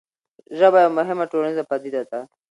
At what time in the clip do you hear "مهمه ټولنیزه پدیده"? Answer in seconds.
0.97-2.01